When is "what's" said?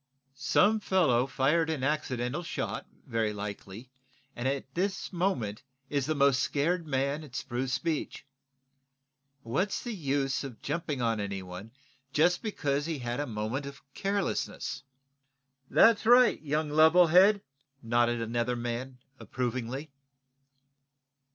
9.43-9.83